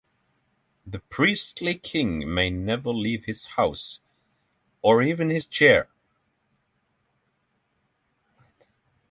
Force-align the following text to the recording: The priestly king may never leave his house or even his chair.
The 0.83 0.97
priestly 0.97 1.75
king 1.75 2.33
may 2.33 2.49
never 2.49 2.89
leave 2.89 3.25
his 3.25 3.45
house 3.45 3.99
or 4.81 5.03
even 5.03 5.29
his 5.29 5.45
chair. 5.45 5.89